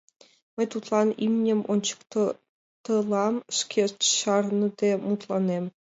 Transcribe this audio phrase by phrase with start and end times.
[0.55, 5.65] Мый тудлан имньым ончыктылам, шке чарныде мутланем.